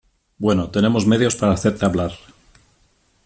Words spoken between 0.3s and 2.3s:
Bueno, tenemos medios para hacerte hablar.